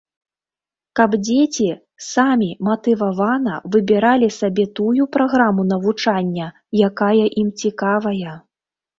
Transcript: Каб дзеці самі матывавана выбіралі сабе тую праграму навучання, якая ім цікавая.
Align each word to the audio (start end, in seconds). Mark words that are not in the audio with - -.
Каб 0.99 1.11
дзеці 1.25 1.65
самі 2.11 2.47
матывавана 2.67 3.57
выбіралі 3.75 4.29
сабе 4.39 4.65
тую 4.79 5.03
праграму 5.17 5.61
навучання, 5.73 6.47
якая 6.87 7.25
ім 7.43 7.53
цікавая. 7.65 8.33